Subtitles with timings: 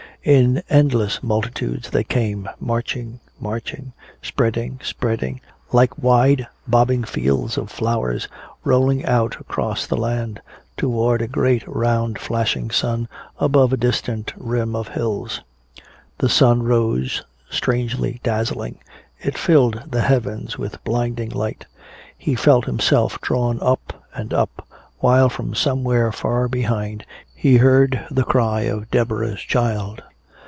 [0.23, 8.27] In endless multitudes they came marching, marching, spreading, spreading, like wide bobbing fields of flowers
[8.63, 10.39] rolling out across the land,
[10.77, 13.07] toward a great round flashing sun
[13.39, 15.41] above a distant rim of hills.
[16.19, 18.77] The sun rose strangely dazzling.
[19.21, 21.65] It filled the heavens with blinding light.
[22.15, 24.67] He felt himself drawn up and up
[24.99, 30.03] while from somewhere far behind he heard the cry of Deborah's child.